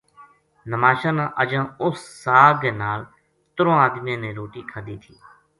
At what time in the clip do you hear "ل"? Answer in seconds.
2.99-3.01